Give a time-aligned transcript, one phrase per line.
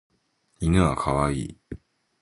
[0.59, 1.57] 犬はかわいい